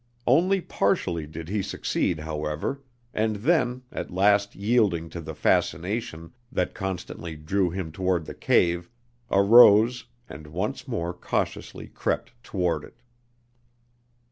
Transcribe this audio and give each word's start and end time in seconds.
Only 0.25 0.61
partially 0.61 1.27
did 1.27 1.47
he 1.47 1.61
succeed, 1.61 2.21
however, 2.21 2.81
and 3.13 3.35
then, 3.35 3.83
at 3.91 4.09
last 4.09 4.55
yielding 4.55 5.09
to 5.11 5.21
the 5.21 5.35
fascination 5.35 6.31
that 6.51 6.73
constantly 6.73 7.35
drew 7.35 7.69
him 7.69 7.91
toward 7.91 8.25
the 8.25 8.33
cave, 8.33 8.89
arose 9.29 10.05
and 10.27 10.47
once 10.47 10.87
more 10.87 11.13
cautiously 11.13 11.87
crept 11.87 12.33
toward 12.43 12.83
it. 12.83 13.03